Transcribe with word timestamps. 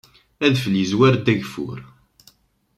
Adfel 0.45 0.75
yezwar-d 0.79 1.27
ageffur. 1.33 1.79